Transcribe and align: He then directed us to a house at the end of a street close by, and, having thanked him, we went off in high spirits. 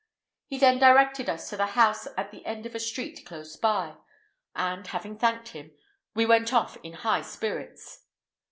He 0.47 0.57
then 0.57 0.79
directed 0.79 1.29
us 1.29 1.47
to 1.51 1.61
a 1.63 1.67
house 1.67 2.07
at 2.17 2.31
the 2.31 2.43
end 2.43 2.65
of 2.65 2.73
a 2.73 2.79
street 2.79 3.23
close 3.23 3.55
by, 3.55 3.97
and, 4.55 4.87
having 4.87 5.15
thanked 5.15 5.49
him, 5.49 5.73
we 6.15 6.25
went 6.25 6.51
off 6.51 6.75
in 6.81 6.93
high 6.93 7.21
spirits. 7.21 8.03